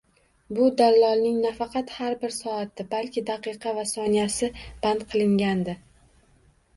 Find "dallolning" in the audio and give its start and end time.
0.77-1.35